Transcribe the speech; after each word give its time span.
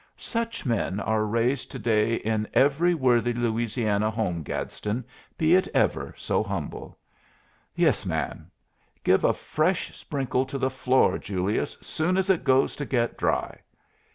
"Such 0.17 0.65
men 0.65 0.99
are 0.99 1.27
raised 1.27 1.69
today 1.69 2.15
in 2.15 2.47
every 2.55 2.95
worthy 2.95 3.33
Louisiana 3.33 4.09
home, 4.09 4.41
Gadsden, 4.41 5.05
be 5.37 5.53
it 5.53 5.67
ever 5.75 6.15
so 6.17 6.41
humble." 6.41 6.97
"Yes, 7.75 8.03
ma'am. 8.03 8.49
Give 9.03 9.23
a 9.23 9.31
fresh 9.31 9.95
sprinkle 9.95 10.47
to 10.47 10.57
the 10.57 10.71
floor, 10.71 11.19
Julius, 11.19 11.77
soon 11.81 12.17
as 12.17 12.31
it 12.31 12.43
goes 12.43 12.75
to 12.77 12.85
get 12.87 13.15
dry. 13.15 13.59